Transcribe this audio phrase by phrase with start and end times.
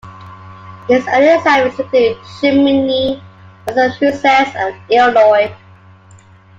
[0.87, 3.21] His early assignments include Germany,
[3.67, 5.55] Massachusetts, and Illinois.